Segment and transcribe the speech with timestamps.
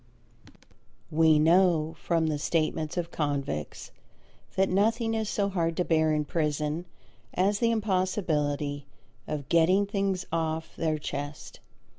[1.11, 3.91] We know from the statements of convicts
[4.55, 6.85] that nothing is so hard to bear in prison
[7.35, 8.87] as the impossibility
[9.27, 11.59] of "getting things off their chest."